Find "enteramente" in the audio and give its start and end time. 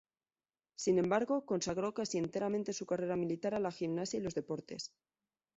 2.17-2.73